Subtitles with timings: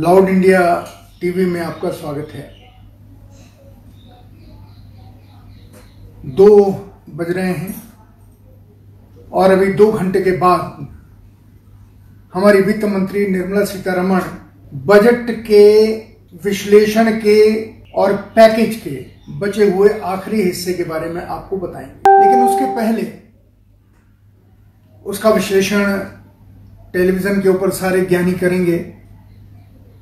[0.00, 0.60] Loud India
[1.20, 2.42] TV में आपका स्वागत है।
[6.26, 6.70] दो
[7.10, 7.74] बज रहे हैं
[9.32, 10.86] और अभी दो घंटे के बाद
[12.34, 14.20] हमारी वित्त मंत्री निर्मला सीतारमण
[14.86, 15.96] बजट के
[16.44, 17.40] विश्लेषण के
[17.92, 19.06] और पैकेज के
[19.38, 23.12] बचे हुए आखिरी हिस्से के बारे में आपको बताएँगे। लेकिन उसके पहले
[25.04, 25.98] उसका विश्लेषण
[26.92, 28.99] टेलीविज़न के ऊपर सारे ज्ञानी करेंगे।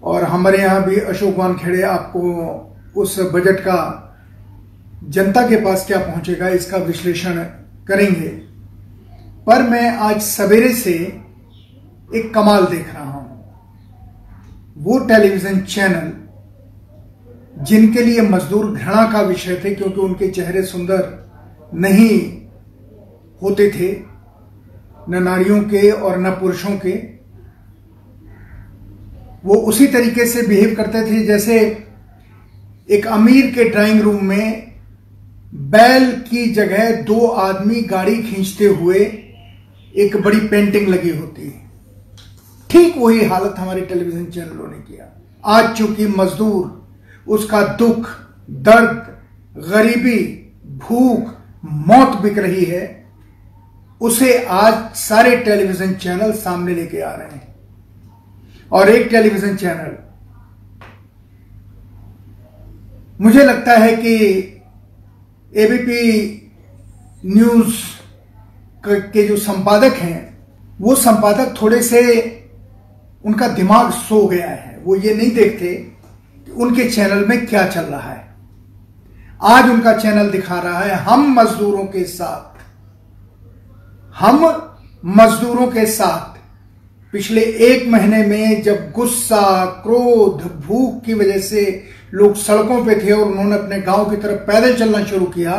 [0.09, 2.21] और हमारे यहाँ भी अशोक वानखेड़े आपको
[2.97, 4.05] उस बजट का
[5.07, 7.43] जनता के पास क्या पहुंचेगा, इसका विश्लेषण
[7.89, 8.29] करेंगे।
[9.47, 10.93] पर मैं आज सवेरे से
[12.11, 13.27] एक कमाल देख रहा हूँ।
[14.79, 16.13] वो टेलीविज़न चैनल
[17.65, 22.11] जिनके लिए मजदूर घृणा का विषय थे, क्योंकि उनके चेहरे सुंदर नहीं
[23.43, 23.93] होते थे,
[25.09, 26.93] न नारियों के और न पुरुषों के
[29.49, 31.59] वो उसी तरीके से बिहेव करते थे जैसे
[32.91, 34.73] एक अमीर के ड्राइंग रूम में
[35.71, 38.99] बैल की जगह दो आदमी गाड़ी खींचते हुए
[39.95, 41.67] एक बड़ी पेंटिंग लगी होती है।
[42.71, 45.07] ठीक वही हालत हमारे टेलीविज़न चैनलों ने किया।
[45.45, 46.89] आज चूँकि मजदूर,
[47.27, 48.11] उसका दुख,
[48.51, 49.07] दर्द,
[49.71, 50.21] गरीबी,
[50.79, 51.35] भूख,
[51.89, 52.85] मौत बिक रही है,
[54.01, 57.48] उसे आज सारे टेलीविज़न चैनल सामने लेके आ रहे हैं।
[58.73, 59.97] और एक टेलीविज़न चैनल।
[63.21, 64.15] मुझे लगता है कि
[65.57, 66.03] एबीपी
[67.27, 67.77] न्यूज़
[68.89, 70.39] के जो संपादक हैं,
[70.81, 72.01] वो संपादक थोड़े से
[73.25, 75.75] उनका दिमाग सो गया है। वो ये नहीं देखते
[76.47, 78.35] कि उनके चैनल में क्या चल रहा है।
[79.43, 82.59] आज उनका चैनल दिखा रहा है, हम मजदूरों के साथ।
[84.15, 84.45] हम
[85.05, 86.38] मजदूरों के साथ
[87.13, 93.13] पिछले एक महीने में जब गुस्सा, क्रोध, भूख की वजह से लोग सड़कों पे थे
[93.13, 95.57] और उन्होंने अपने गाँव की तरफ़ पैदल चलना शुरू किया,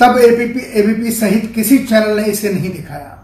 [0.00, 3.18] तब एबीपी एबीपी सहित किसी चैनल ने इसे नहीं दिखाया।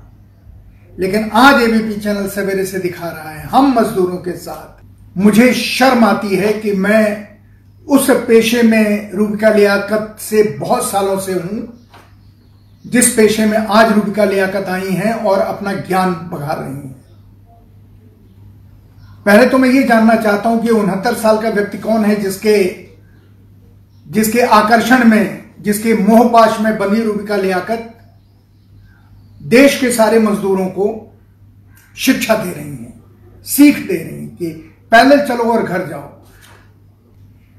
[0.98, 6.04] लेकिन आज एबीपी चैनल सवेरे से दिखा रहा है, हम मजदूरों के साथ। मुझे शर्म
[6.04, 7.28] आती है कि मैं
[7.86, 11.77] उस पेशे में रूबिका लियाकत से बहुत सालों से हूँ।
[12.88, 16.96] जिस पेशे में आज रूबिका लियाकत आई हैं और अपना ज्ञान बघार रही हैं।
[19.26, 22.56] पहले तो मैं ये जानना चाहता हूँ कि उनहत्तर साल का व्यक्ति कौन है जिसके
[24.06, 27.94] जिसके आकर्षण में, जिसके मोहपाश में बनी रूबिका लियाकत
[29.40, 30.86] देश के सारे मजदूरों को
[31.96, 33.02] शिक्षा दे रही हैं,
[33.46, 34.50] सीख दे रही हैं कि
[34.92, 36.06] पैदल चलो और घर जाओ।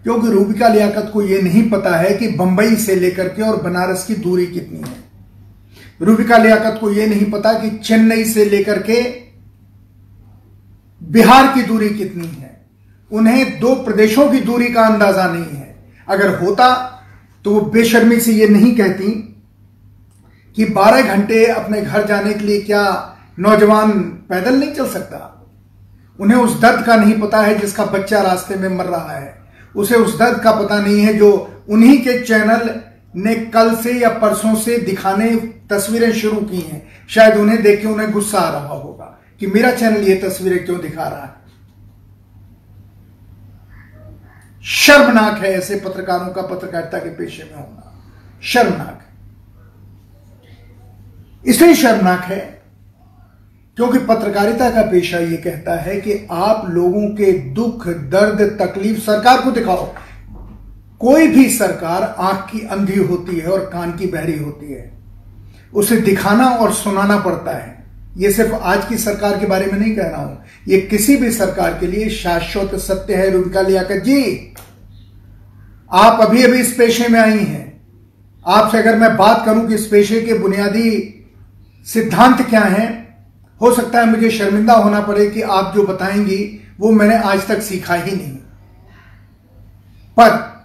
[0.03, 4.05] क्योंकि रूबिका लियाकत को यह नहीं पता है कि बंबई से लेकर के और बनारस
[4.05, 5.08] की दूरी कितनी है।
[5.99, 9.01] रूबिका लियाकत को यह नहीं पता कि चेन्नई से लेकर के
[11.01, 12.49] बिहार की दूरी कितनी है।
[13.11, 15.75] उन्हें दो प्रदेशों की दूरी का अंदाज़ा नहीं है।
[16.07, 16.69] अगर होता
[17.45, 19.11] तो वो बेशर्मी से ये नहीं कहती
[20.57, 22.83] कि 12 घंटे अपने घर जाने के लिए क्या
[23.39, 23.91] नौजवान
[24.29, 25.25] पैदल नहीं चल सकता।
[26.19, 29.37] उन्हें उस दर्द का नहीं पता है जिसका बच्चा रास्ते में मर रहा है।
[29.75, 31.31] उसे उस दर्द का पता नहीं है जो
[31.69, 32.69] उन्हीं के चैनल
[33.15, 35.35] ने कल से या परसों से दिखाने
[35.69, 39.71] तस्वीरें शुरू की हैं। शायद उन्हें देख के उन्हें गुस्सा आ रहा होगा कि मेरा
[39.71, 41.39] चैनल ये तस्वीरें क्यों दिखा रहा है।
[44.63, 48.03] शर्मनाक है ऐसे पत्रकारों का पत्रकारिता के पेशे में होना।
[48.43, 49.09] शर्मनाक है।
[51.45, 52.61] इसलिए शर्मनाक है
[53.75, 59.41] क्योंकि पत्रकारिता का पेशा यह कहता है कि आप लोगों के दुख, दर्द, तकलीफ़ सरकार
[59.41, 59.93] को दिखाओ।
[60.99, 64.91] कोई भी सरकार आँख की अंधी होती है और कान की बहरी होती है।
[65.73, 67.83] उसे दिखाना और सुनाना पड़ता है।
[68.17, 71.31] यह सिर्फ़ आज की सरकार के बारे में नहीं कह रहा हूँ। यह किसी भी
[71.31, 74.53] सरकार के लिए शाश्वत सत्य है रुबिका लियाकत जी।
[75.91, 77.81] आप अभी अभी इस पेशे में आई हैं।
[78.47, 81.15] आपसे अगर मैं बात करूँ कि इस पेशे के बुनियादी
[81.85, 83.17] सिद्धांत क्या हैं,
[83.61, 87.61] हो सकता है मुझे शर्मिंदा होना पड़े कि आप जो बताएँगी, वो मैंने आज तक
[87.61, 88.35] सीखा ही नहीं।
[90.19, 90.58] पर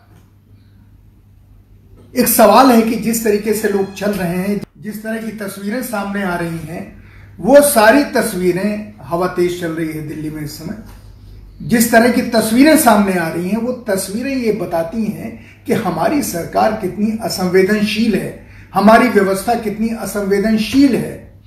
[2.18, 5.82] एक सवाल है कि जिस तरीके से लोग चल रहे हैं, जिस तरह की तस्वीरें
[5.82, 7.04] सामने आ रही हैं,
[7.40, 10.78] वो सारी तस्वीरें हवा तेज चल रही है दिल्ली में इस समय।
[11.62, 16.22] जिस तरह की तस्वीरें सामने आ रही हैं, वो तस्वीरें ये बताती हैं कि हमारी
[16.22, 21.40] सरकार कितनी असंवेदनशील है, हमारी व्यवस्था कितनी असंवेदनशील है।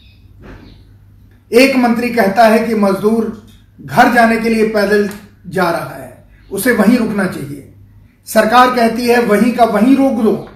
[1.54, 3.48] एक मंत्री कहता है कि मजदूर
[3.82, 5.10] घर जाने के लिए पैदल
[5.48, 7.74] जा रहा है, उसे वहीं रुकना चाहिए।
[8.26, 10.50] सरकार कहती है, वहीं का वहीं रोक दो।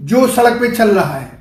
[0.00, 1.38] जो सड़क पे चल रहा है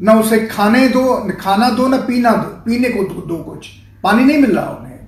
[0.00, 3.66] ना उसे खाने दो न खाना दो ना पीना दो पीने को दो, दो कुछ।
[4.02, 4.98] पानी नहीं मिल रहा उन्हें।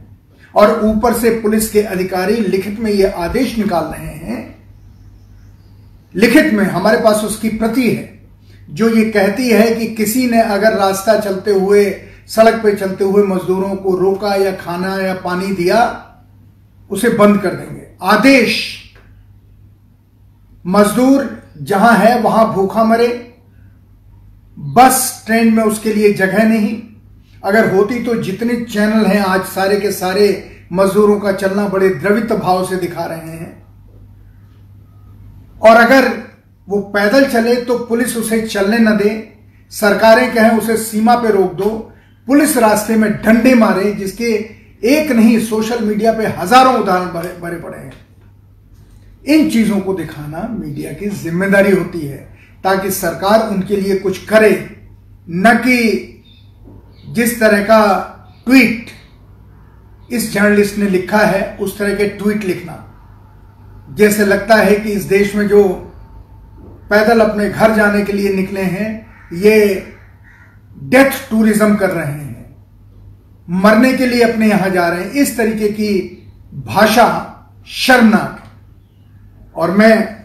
[0.55, 4.59] और ऊपर से पुलिस के अधिकारी लिखित में यह आदेश निकाल रहे हैं।
[6.15, 8.19] लिखित में हमारे पास उसकी प्रति है
[8.71, 11.97] जो ये कहती है कि किसी ने अगर रास्ता चलते हुए
[12.27, 16.05] सड़क पे चलते हुए मजदूरों को रोका या खाना या पानी दिया
[16.91, 18.79] उसे बंद कर देंगे। आदेश
[20.67, 23.09] मजदूर जहाँ है वहाँ भूखा मरे।
[24.57, 26.77] बस ट्रेन में उसके लिए जगह नहीं।
[27.45, 30.29] अगर होती तो जितने चैनल हैं आज सारे के सारे
[30.73, 33.57] मजदूरों का चलना बड़े द्रवित भाव से दिखा रहे हैं।
[35.61, 36.09] और अगर
[36.69, 39.13] वो पैदल चले तो पुलिस उसे चलने न दे।
[39.73, 41.71] सरकारें कहें उसे सीमा पे रोक दो।
[42.27, 44.33] पुलिस रास्ते में डंडे मारे, जिसके
[44.87, 47.07] एक नहीं, सोशल मीडिया पे हज़ारों उदाहरण
[47.41, 47.93] भरे पड़े हैं।
[49.29, 52.19] इन चीज़ों को दिखाना मीडिया की ज़िम्मेदारी होती है,
[52.65, 54.53] ताकि सरकार उनके लिए कुछ करे,
[55.27, 56.15] न कि
[57.09, 57.81] जिस तरह का
[58.47, 58.91] ट्वीट
[60.13, 62.85] इस जर्नलिस्ट ने लिखा है, उस तरह के ट्वीट लिखना।
[63.97, 65.63] जैसे लगता है कि इस देश में जो
[66.91, 68.91] पैदल अपने घर जाने के लिए निकले हैं,
[69.35, 69.87] ये
[70.85, 72.57] डेथ टूरिज़्म कर रहे हैं।
[73.49, 75.93] मरने के लिए अपने यहाँ जा रहे हैं। इस तरीके की
[76.67, 77.09] भाषा
[77.67, 78.38] शर्मनाक।
[79.59, 80.17] और मैं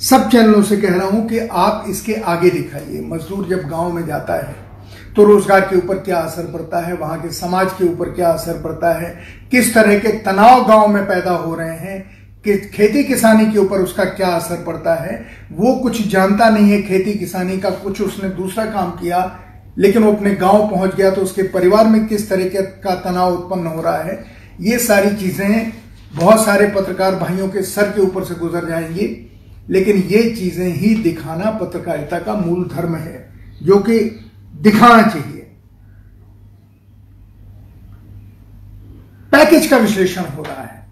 [0.00, 4.04] सब चैनलों से कह रहा हूँ कि आप इसके आगे दिखाइए। मजदूर जब गाँव में
[4.06, 4.54] जाता है
[5.16, 6.94] तो रोज़गार के ऊपर क्या असर पड़ता है?
[6.94, 9.14] वहाँ के समाज के ऊपर क्या असर पड़ता है?
[9.50, 12.00] किस तरह के तनाव गाँव में पैदा हो रहे हैं?
[12.44, 15.24] कि खेती किसानी के ऊपर उसका क्या असर पड़ता है?
[15.52, 19.20] वो कुछ जानता नहीं है खेती किसानी का, कुछ उसने दूसरा काम किया,
[19.78, 23.66] लेकिन वो अपने गाँव पहुँच गया तो उसके परिवार में किस तरीके का तनाव उत्पन्न
[23.66, 24.24] हो रहा है?
[24.60, 25.72] ये सारी चीज़ें
[26.14, 29.26] बहुत सारे पत्रकार भाइयों के सर के ऊपर से गुजर जाएँगे,
[29.70, 33.32] लेकिन ये चीज़ें ही दिखाना पत्रकारिता का मूल धर्म है,
[33.62, 33.98] जो कि
[34.60, 35.38] दिखाना चाहिए।
[39.32, 40.86] पैकेज का विश्लेषण हो रहा है।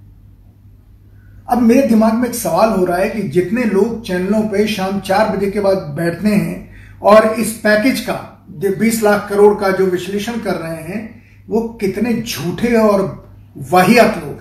[1.48, 5.00] अब मेरे दिमाग में एक सवाल हो रहा है कि जितने लोग चैनलों पे शाम
[5.00, 6.70] चार बजे के बाद बैठते हैं
[7.02, 11.60] और इस पैकेज का, जो बीस लाख करोड़ का जो विश्लेषण कर रहे हैं, वो
[11.68, 13.28] कितने झूठे और
[13.70, 14.39] वाहियात लोग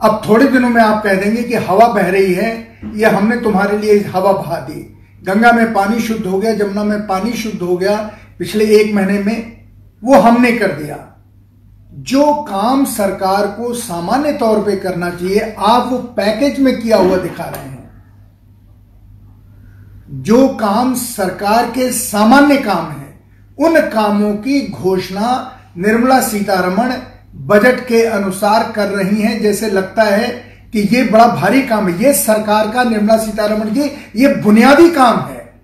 [0.00, 3.78] अब थोड़े दिनों में आप कह देंगे कि हवा बह रही है, या हमने तुम्हारे
[3.78, 4.80] लिए हवा बहा दी।
[5.24, 7.96] गंगा में पानी शुद्ध हो गया जमुना में पानी शुद्ध हो गया,
[8.38, 9.66] पिछले एक महीने में
[10.02, 10.98] वो हमने कर दिया।
[11.92, 17.16] जो काम सरकार को सामान्य तौर पे करना चाहिए, आप वो पैकेज में किया हुआ
[17.16, 17.74] दिखा रहे हैं।
[20.22, 23.20] जो काम सरकार के सामान्य काम है,
[23.58, 26.92] उन कामों की घोषणा निर्मला सीतारमण
[27.36, 30.28] बजट के अनुसार कर रही हैं, जैसे लगता है
[30.72, 35.20] कि ये बड़ा भारी काम है। ये सरकार का, निर्मला सीतारमण जी, ये बुनियादी काम
[35.20, 35.60] है।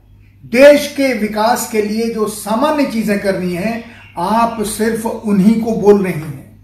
[0.46, 3.84] देश के विकास के लिए जो सामान्य चीज़ें करनी है,
[4.18, 6.60] आप सिर्फ़ उन्हीं को बोल रही हैं।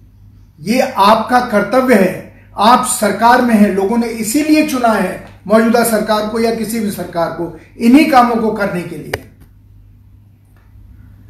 [0.61, 6.29] ये आपका कर्तव्य है। आप सरकार में हैं। लोगों ने इसीलिए चुना है मौजूदा सरकार
[6.29, 9.25] को या किसी भी सरकार को, इन्हीं कामों को करने के लिए।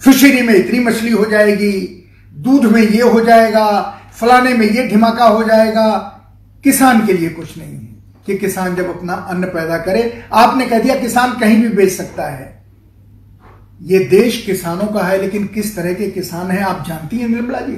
[0.05, 3.81] फिशरी में इतनी मछली हो जाएगी दूध में ये हो जाएगा,
[4.15, 5.97] फलाने में ये ढिमाका हो जाएगा।
[6.65, 7.97] किसान के लिए कुछ नहीं है
[8.27, 10.02] कि किसान जब अपना अन्न पैदा करे।
[10.35, 12.57] आपने कह दिया किसान कहीं भी बेच सकता है।
[13.83, 17.61] ये देश किसानों का है, लेकिन किस तरह के किसान हैं आप जानती हैं निर्मला
[17.61, 17.76] जी?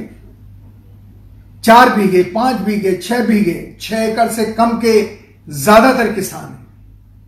[1.64, 5.02] चार बीघे, पाँच बीघे, छह बीघे, छह एकड़ से कम के
[5.48, 6.56] ज़्यादातर किसान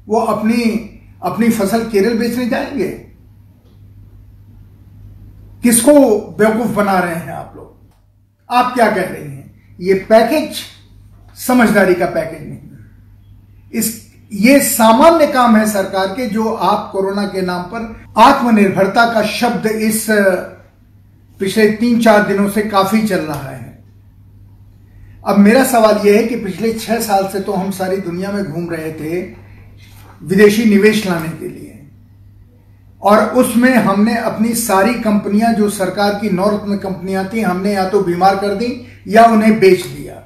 [0.09, 0.63] वो अपनी
[1.23, 2.89] अपनी फ़सल केरल बेचने जाएँगे।
[5.63, 5.93] किसको
[6.39, 7.69] बेवकूफ़ बना रहे हैं आप लोग?
[8.51, 9.77] आप क्या कह रहे हैं?
[9.81, 10.63] ये पैकेज
[11.39, 12.59] समझदारी का पैकेज नहीं
[13.73, 19.23] इस, ये सामान्य काम है सरकार के जो आप कोरोना के नाम पर आत्मनिर्भरता का
[19.29, 20.07] शब्द इस,
[21.41, 23.71] पिछले तीन चार दिनों से काफ़ी चल रहा है।
[25.27, 28.45] अब मेरा सवाल यह है कि पिछले छह साल से तो हम सारी दुनिया में
[28.45, 29.23] घूम रहे थे
[30.23, 31.62] विदेशी निवेश लाने के लिए।
[33.03, 38.01] और उसमें हमने अपनी सारी कंपनियाँ, जो सरकार की नौरत्न कंपनियाँ थी, हमने या तो
[38.01, 40.23] बीमार कर दी या उन्हें बेच दिया।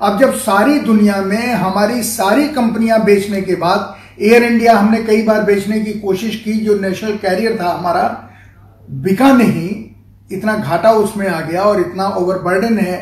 [0.00, 5.22] अब जब सारी दुनिया में हमारी सारी कंपनियाँ बेचने के बाद एयर इंडिया हमने कई
[5.22, 8.02] बार बेचने की कोशिश की, जो नेशनल कैरियर था हमारा,
[8.88, 9.68] बिका नहीं,
[10.30, 12.98] इतना घाटा उसमें आ गया और इतना ओवरबर्डन है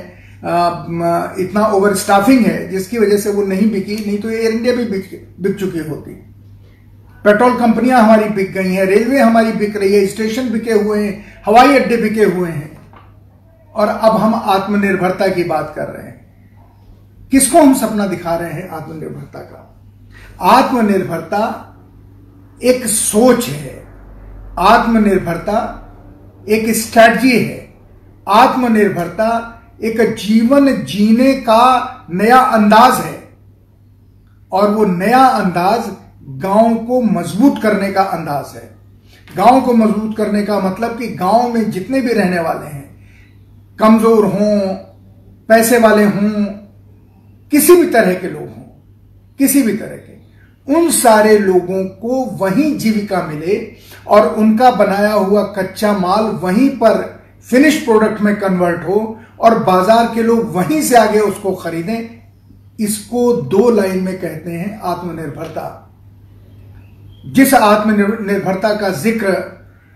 [1.40, 4.84] इतना ओवर स्टाफिंग है, जिसकी वजह से वो नहीं बिकी, नहीं तो एयर इंडिया भी
[4.86, 6.12] बिक बिक चुकी होती।
[7.24, 11.42] पेट्रोल कंपनियाँ हमारी बिक गई हैं, रेलवे हमारी बिक रही है, स्टेशन बिके हुए हैं,
[11.46, 12.92] हवाई अड्डे बिके हुए हैं।
[13.74, 16.24] और अब हम आत्मनिर्भरता की बात कर रहे हैं।
[17.30, 19.80] किसको हम सपना दिखा रहे हैं आत्मनिर्भरता का?
[20.40, 21.74] आत्मनिर्भरता
[22.62, 23.84] एक सोच है।
[24.58, 25.80] आत्मनिर्भरता
[26.48, 27.74] एक स्ट्रैटी है।
[28.28, 33.28] आत्मनिर्भरता एक जीवन जीने का नया अंदाज है।
[34.52, 38.70] और वो नया अंदाज गाँव को मज़बूत करने का अंदाज है।
[39.28, 42.84] गाँव को मज़बूत करने का मतलब कि गाँव में जितने भी रहने वाले हैं,
[43.78, 44.74] कमज़ोर हों,
[45.48, 46.44] पैसे वाले हों,
[47.52, 48.64] किसी भी तरह के लोग हों,
[49.40, 50.12] किसी भी तरह के,
[50.68, 53.56] उन सारे लोगों को वहीं जीविका मिले
[54.06, 57.02] और उनका बनाया हुआ कच्चा माल वहीं पर
[57.46, 59.00] फिनिश प्रोडक्ट में कन्वर्ट हो
[59.40, 62.08] और बाज़ार के लोग वहीं से आगे उसको खरीदें,
[62.80, 65.83] इसको दो लाइन में कहते हैं आत्मनिर्भरता।
[67.24, 69.36] जिस आत्मनिर्भरता का ज़िक्र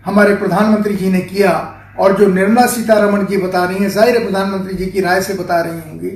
[0.04, 1.50] हमारे प्रधानमंत्री जी ने किया
[1.98, 5.60] और जो निर्मला सीतारमण जी बता रही हैं, ज़ाहिर प्रधानमंत्री जी की राय से बता
[5.60, 6.10] रही होंगी,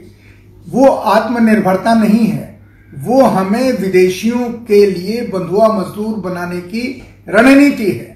[0.67, 2.51] वो आत्मनिर्भरता नहीं है।
[2.93, 6.85] वो हमें विदेशियों के लिए बंधुआ मजदूर बनाने की
[7.29, 8.11] रणनीति है।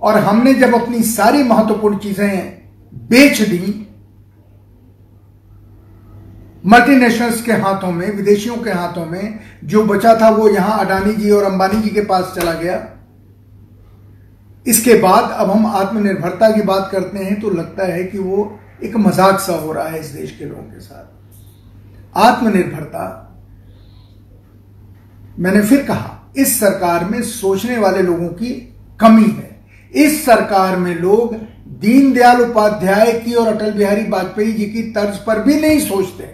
[0.00, 2.62] और हमने जब अपनी सारी महत्वपूर्ण चीज़ें
[3.10, 3.86] बेच दी
[6.64, 11.30] मल्टीनेशनल्स के हाथों में, विदेशियों के हाथों में जो बचा था वो यहाँ अडानी जी
[11.30, 12.76] और अंबानी जी के पास चला गया।
[14.66, 18.96] इसके बाद अब हम आत्मनिर्भरता की बात करते हैं तो लगता है कि वो एक
[18.98, 23.04] मज़ाक सा हो रहा है इस देश के लोगों के साथ। आत्मनिर्भरता,
[25.38, 28.50] मैंने फिर कहा, इस सरकार में सोचने वाले लोगों की
[29.00, 29.50] कमी है।
[29.94, 31.34] इस सरकार में लोग
[31.80, 36.32] दीनदयाल उपाध्याय की और अटल बिहारी वाजपेयी जी की तर्ज पर भी नहीं सोचते।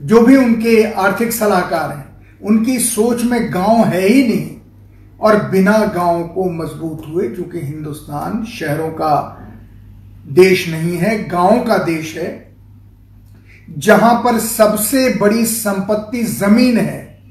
[0.00, 2.06] जो भी उनके आर्थिक सलाहकार हैं,
[2.42, 4.56] उनकी सोच में गाँव है ही नहीं
[5.20, 9.36] और बिना गाँव को मज़बूत हुए क्योंकि हिंदुस्तान शहरों का
[10.28, 12.28] देश नहीं है, गाँव का देश है,
[13.68, 17.22] जहाँ पर सबसे बड़ी संपत्ति ज़मीन है,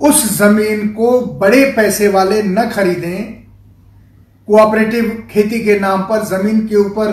[0.00, 3.40] उस ज़मीन को बड़े पैसे वाले न खरीदें।
[4.48, 7.10] कोऑपरेटिव खेती के नाम पर ज़मीन के ऊपर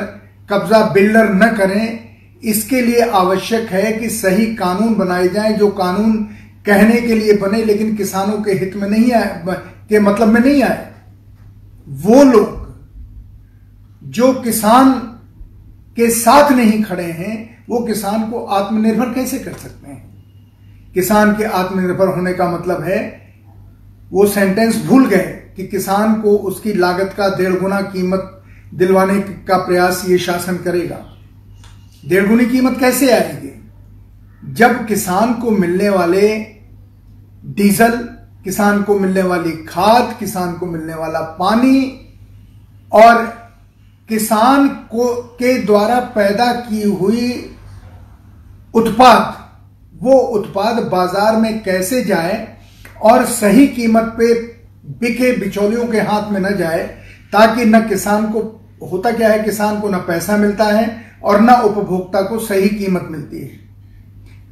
[0.49, 2.06] कब्जा बिल्डर न करें।
[2.43, 6.13] इसके लिए आवश्यक है कि सही कानून बनाए जाएँ, जो कानून
[6.65, 9.43] कहने के लिए बने, लेकिन किसानों के हित में नहीं आए
[9.89, 10.93] के मतलब में नहीं आए।
[11.87, 12.67] वो लोग,
[14.03, 14.93] जो किसान
[15.95, 20.25] के साथ नहीं खड़े हैं, वो किसान को आत्मनिर्भर कैसे कर सकते हैं?
[20.93, 23.27] किसान के आत्मनिर्भर होने का मतलब है,
[24.11, 29.57] वो सेंटेंस भूल गए कि किसान को उसकी लागत का डेढ़ गुना कीमत दिलवाने का
[29.57, 31.16] प्रयास ये शासन करेगा।
[32.07, 33.73] डेढ़ गुनी कीमत कैसे आएगी?
[34.53, 36.37] जब किसान को मिलने वाले
[37.45, 37.97] डीजल,
[38.43, 42.05] किसान को मिलने वाली खाद, किसान को मिलने वाला पानी
[42.93, 43.25] और
[44.09, 47.55] किसान को, के द्वारा पैदा की हुई
[48.73, 49.51] उत्पाद,
[50.03, 52.57] वो उत्पाद बाज़ार में कैसे जाए
[53.01, 54.33] और सही कीमत पे
[54.99, 56.83] बिके बिचौलियों के हाथ में न जाए,
[57.31, 58.61] ताकि न किसान को,
[58.91, 63.07] होता क्या है, किसान को न पैसा मिलता है और न उपभोक्ता को सही कीमत
[63.11, 63.65] मिलती है।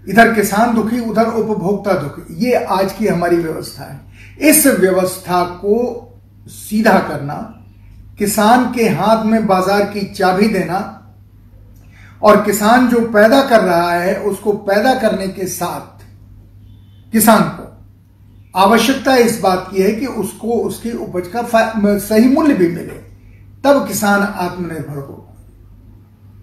[0.07, 5.75] इधर किसान दुखी, उधर उपभोक्ता दुखी। ये आज की हमारी व्यवस्था है। इस व्यवस्था को
[6.48, 7.36] सीधा करना,
[8.19, 10.79] किसान के हाथ में बाज़ार की चाबी देना
[12.22, 16.03] और किसान जो पैदा कर रहा है, उसको पैदा करने के साथ
[17.13, 17.63] किसान को
[18.55, 23.03] आवश्यकता इस बात की है कि उसको उसकी उपज का सही मूल्य भी मिले।
[23.63, 25.25] तब किसान आत्मनिर्भर हो।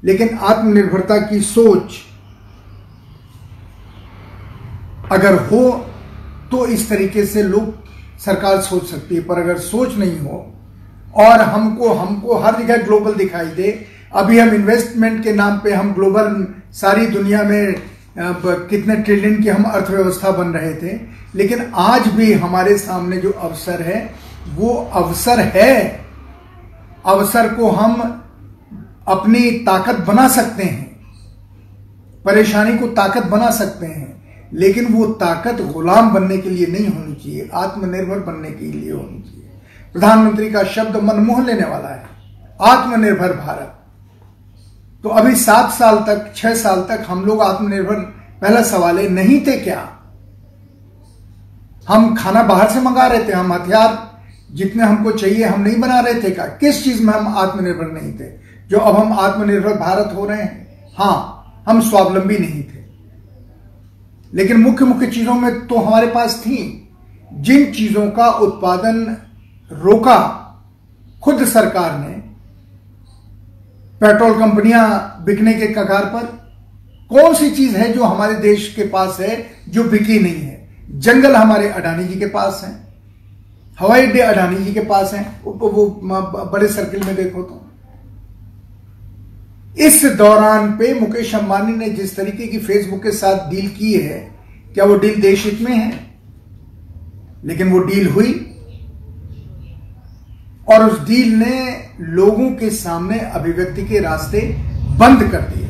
[0.03, 2.01] लेकिन आत्मनिर्भरता की सोच
[5.13, 5.71] अगर हो
[6.51, 7.75] तो इस तरीके से लोग
[8.21, 10.47] सरकार सोच सकती है, पर अगर सोच नहीं हो
[11.17, 15.93] और हमको हमको हर जगह ग्लोबल दिखाई दे, अभी हम इन्वेस्टमेंट के नाम पे हम
[15.95, 17.75] ग्लोबल सारी दुनिया में
[18.19, 20.99] कितने ट्रिलियन की हम अर्थव्यवस्था बन रहे थे,
[21.35, 23.99] लेकिन आज भी हमारे सामने जो अवसर है,
[24.49, 26.05] वो अवसर है।
[27.07, 28.22] अवसर को हम
[29.13, 30.91] अपनी ताकत बना सकते हैं।
[32.25, 37.15] परेशानी को ताकत बना सकते हैं, लेकिन वो ताकत गुलाम बनने के लिए नहीं होनी
[37.15, 39.51] चाहिए, आत्मनिर्भर बनने के लिए होनी चाहिए।
[39.95, 42.03] प्रधानमंत्री का शब्द मनमोह लेने वाला है,
[42.61, 43.79] आत्मनिर्भर भारत।
[45.05, 47.95] तो अभी सात साल तक, छह साल तक हम लोग आत्मनिर्भर,
[48.41, 49.89] पहला सवाल है नहीं थे क्या?
[51.89, 54.11] हम खाना बाहर से मंगा रहे थे, हम हथियार
[54.53, 56.47] जितने हमको चाहिए हम नहीं बना रहे थे क्या?
[56.61, 58.25] किस चीज़ में हम आत्मनिर्भर नहीं थे?
[58.73, 62.79] जो अब हम आत्मनिर्भर भारत हो रहे हैं, हाँ, हम स्वावलंबी नहीं थे।
[64.35, 66.89] लेकिन मुख्य मुख्य चीज़ों में तो हमारे पास थी।
[67.33, 69.17] जिन चीज़ों का उत्पादन
[69.73, 70.19] रोका
[71.23, 72.15] खुद सरकार ने,
[74.01, 76.25] पेट्रोल कंपनियाँ बिकने के कगार पर,
[77.11, 80.69] कौन सी चीज़ है जो हमारे देश के पास है जो बिकी नहीं है?
[80.91, 82.73] जंगल हमारे अडानी जी के पास है,
[83.81, 86.01] हवाई अड्डे अडानी जी के पास हैं। वो
[86.53, 87.59] बड़े सर्किल में देखो तो।
[89.79, 94.31] इस दौरान पे मुकेश अंबानी ने जिस तरीके की फेसबुक के साथ डील की है,
[94.75, 96.07] क्या वो डील देश हित में है?
[97.45, 98.49] लेकिन वो डील हुई।
[100.69, 104.41] और उस डील ने लोगों के सामने अभिव्यक्ति के रास्ते
[104.99, 105.67] बंद कर दिए।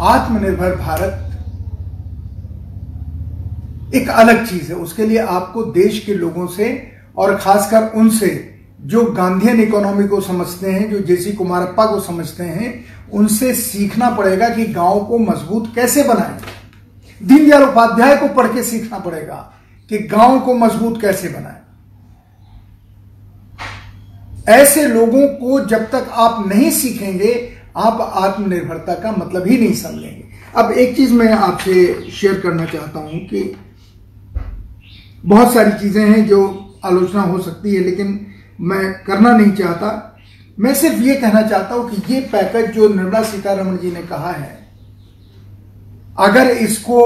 [0.00, 1.26] आत्मनिर्भर भारत
[3.94, 9.04] एक अलग चीज़ है। उसके लिए आपको देश के लोगों से और खासकर उनसे जो
[9.04, 14.64] गांधीयन इकोनॉमी को समझते हैं, जो जेसी कुमारप्पा को समझते हैं, उनसे सीखना पड़ेगा कि
[14.64, 16.40] गाँव को मज़बूत कैसे बनाए।
[17.20, 19.52] दीनदयाल उपाध्याय को पढ़ के सीखना पड़ेगा
[19.90, 21.58] कि गाँव को मज़बूत कैसे बनाए।
[24.48, 30.24] ऐसे लोगों को जब तक आप नहीं सीखेंगे, आप आत्मनिर्भरता का मतलब ही नहीं समझेंगे।
[30.56, 33.56] अब एक चीज़ मैं आपसे शेयर करना चाहता हूँ कि
[35.26, 36.40] बहुत सारी चीज़ें हैं जो
[36.84, 38.26] आलोचना हो सकती है, लेकिन
[38.60, 39.88] मैं करना नहीं चाहता।
[40.58, 44.30] मैं सिर्फ़ ये कहना चाहता हूँ कि ये पैकेज जो निर्मला सीतारमण जी ने कहा
[44.32, 44.58] है,
[46.18, 47.02] अगर इसको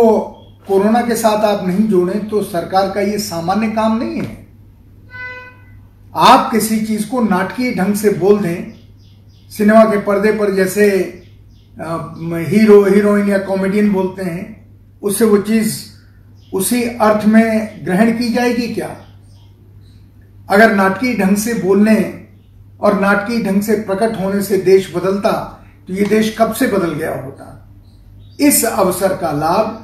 [0.69, 4.47] कोरोना के साथ आप नहीं जोड़ें तो सरकार का ये सामान्य काम नहीं है।
[6.15, 8.73] आप किसी चीज़ को नाटकीय ढंग से बोल दें,
[9.53, 10.87] सिनेमा के पर्दे पर जैसे
[11.77, 14.45] हीरो, हीरोइन या कॉमेडियन बोलते हैं,
[15.03, 15.75] उससे वो चीज़
[16.53, 18.89] उसी अर्थ में ग्रहण की जाएगी क्या?
[20.49, 21.97] अगर नाटकीय ढंग से बोलने
[22.81, 25.33] और नाटकीय ढंग से प्रकट होने से देश बदलता
[25.89, 27.51] तो ये देश कब से बदल गया होता?
[28.41, 29.81] इस अवसर का लाभ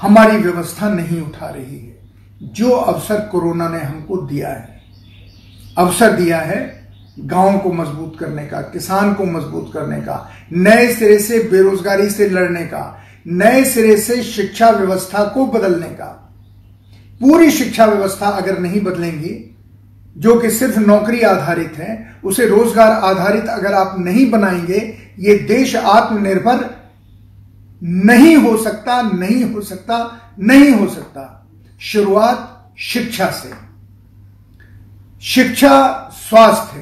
[0.00, 4.80] हमारी व्यवस्था नहीं उठा रही है। जो अवसर कोरोना ने हमको दिया है,
[5.78, 6.60] अवसर दिया है
[7.18, 12.28] गाँव को मज़बूत करने का, किसान को मज़बूत करने का, नए सिरे से बेरोजगारी से
[12.28, 16.31] लड़ने का, नए सिरे से शिक्षा व्यवस्था को बदलने का।
[17.20, 19.48] पूरी शिक्षा व्यवस्था अगर नहीं बदलेंगी,
[20.16, 24.78] जो कि सिर्फ़ नौकरी आधारित है, उसे रोज़गार आधारित अगर आप नहीं बनाएँगे,
[25.18, 26.70] ये देश आत्मनिर्भर
[27.82, 29.96] नहीं हो सकता, नहीं हो सकता,
[30.38, 31.48] नहीं हो सकता।
[31.80, 33.50] शुरुआत शिक्षा से।
[35.22, 36.78] शिक्षा स्वास्थ्य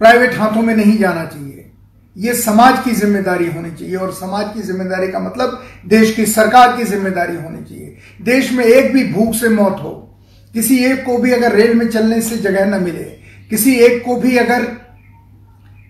[0.00, 1.72] प्राइवेट हाथों में नहीं जाना चाहिए।
[2.16, 6.76] यह समाज की ज़िम्मेदारी होनी चाहिए और समाज की ज़िम्मेदारी का मतलब देश की सरकार
[6.76, 7.85] की ज़िम्मेदारी होनी चाहिए।
[8.22, 10.20] देश में एक भी भूख से मौत हो,
[10.54, 13.04] किसी एक को भी अगर रेल में चलने से जगह न मिले,
[13.50, 14.62] किसी एक को भी अगर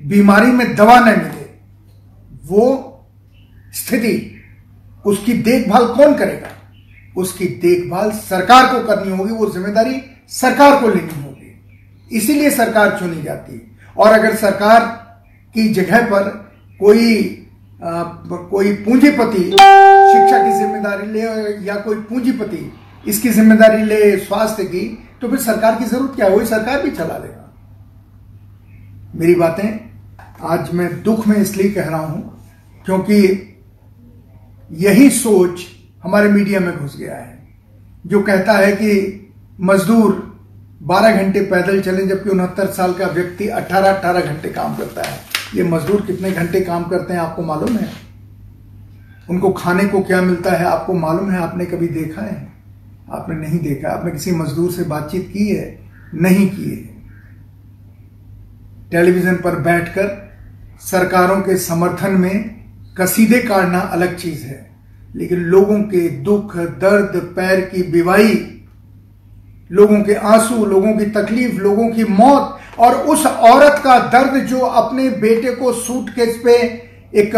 [0.07, 1.47] बीमारी में दवा न मिले,
[2.45, 2.93] वो
[3.75, 4.43] स्थिति,
[5.07, 6.49] उसकी देखभाल कौन करेगा?
[7.17, 11.61] उसकी देखभाल सरकार को करनी होगी, वो ज़िम्मेदारी सरकार को लेनी होगी।
[12.17, 13.61] इसीलिए सरकार चुनी जाती है।
[13.97, 14.81] और अगर सरकार
[15.55, 16.29] की जगह पर
[16.81, 17.46] कोई
[17.81, 21.21] कोई पूंजीपति शिक्षा की ज़िम्मेदारी ले
[21.67, 22.73] या कोई पूंजीपति
[23.05, 24.87] इसकी ज़िम्मेदारी ले स्वास्थ्य की
[25.21, 26.33] तो फिर सरकार की ज़रूरत क्या है?
[26.33, 27.43] वही सरकार भी चला लेगा
[29.15, 29.69] मेरी बातें,
[30.43, 32.33] आज मैं दुख में इसलिए कह रहा हूँ
[32.87, 33.19] क्योंकि
[34.71, 35.67] यही सोच
[36.05, 37.39] हमारे मीडिया में घुस गया है,
[38.07, 40.13] जो कहता है कि मजदूर
[40.85, 45.19] 12 घंटे पैदल चले जबकि उनहत्तर साल का व्यक्ति 18-18 घंटे काम करता है।
[45.57, 47.89] ये मजदूर कितने घंटे काम करते हैं, आपको मालूम है?
[49.31, 51.39] उनको खाने को क्या मिलता है, आपको मालूम है?
[51.39, 52.53] आपने कभी देखा है?
[53.13, 55.81] आपने नहीं देखा। आपने किसी मजदूर से बातचीत की है?
[56.15, 56.97] नहीं की है।
[58.91, 60.33] टेलीविज़न पर बैठकर
[60.81, 62.65] सरकारों के समर्थन में
[62.99, 64.71] कसीदे काटना अलग चीज़ है।
[65.15, 68.65] लेकिन लोगों के दुख, दर्द, पैर की बिवाई,
[69.73, 74.59] लोगों के आँसू, लोगों की तकलीफ़, लोगों की मौत और उस औरत का दर्द जो
[74.59, 76.57] अपने बेटे को सूटकेस पे
[77.15, 77.33] एक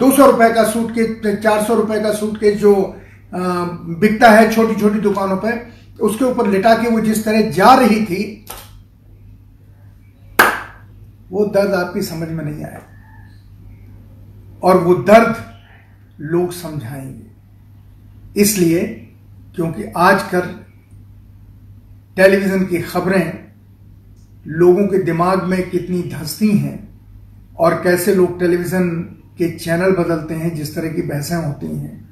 [0.00, 2.74] दो सौ रुपए का सूटकेस, चार सौ रुपए का सूटकेस जो
[3.34, 5.50] बिकता है छोटी छोटी दुकानों पे,
[6.00, 8.46] उसके ऊपर लिटा के वो जिस तरह जा रही थी,
[11.30, 12.80] वो दर्द आपकी समझ में नहीं आया।
[14.62, 15.34] और वो दर्द
[16.20, 18.80] लोग समझाएँगे। इसलिए,
[19.54, 20.54] क्योंकि आजकल
[22.16, 23.49] टेलीविज़न की खबरें
[24.46, 27.00] लोगों के दिमाग में कितनी धंसती हैं
[27.58, 28.90] और कैसे लोग टेलीविज़न
[29.38, 32.08] के चैनल बदलते हैं, जिस तरह की बहसें होती हैं।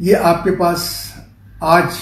[0.00, 1.14] ये आपके पास
[1.62, 1.92] आज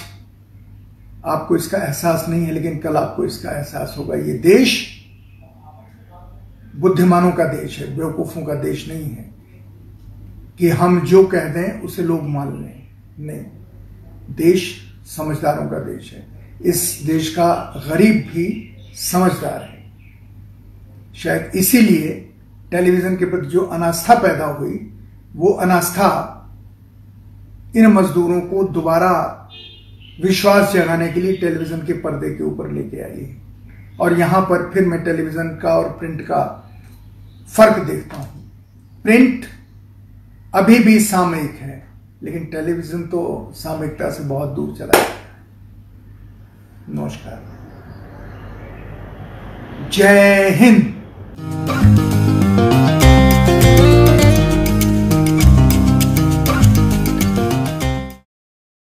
[1.24, 4.86] आपको इसका एहसास नहीं है, लेकिन कल आपको इसका एहसास होगा। ये देश
[6.76, 9.30] बुद्धिमानों का देश है, बेवकूफों का देश नहीं है।
[10.58, 12.88] कि हम जो कह दें, उसे लोग मान लें।
[13.18, 13.44] नहीं,
[14.34, 17.52] देश समझदारों का देश है। इस देश का
[17.86, 18.46] गरीब भी
[19.00, 19.78] समझदार है।
[21.14, 22.08] शायद इसीलिए
[22.70, 24.78] टेलीविज़न के प्रति जो अनास्था पैदा हुई,
[25.36, 26.36] वो अनास्था
[27.76, 29.12] इन मजदूरों को दोबारा
[30.22, 33.38] विश्वास जगाने के लिए टेलीविज़न के पर्दे के ऊपर लेके आई है।
[34.00, 36.42] और यहाँ पर फिर मैं टेलीविज़न का और प्रिंट का
[37.48, 38.28] फ़र्क देखता हूँ।
[39.04, 39.44] प्रिंट
[40.54, 41.82] अभी भी सामयिक है,
[42.22, 45.18] लेकिन टेलीविज़न तो सामयिकता से बहुत दूर चला गया
[46.92, 47.38] नमस्कार
[49.92, 50.80] जय हिंद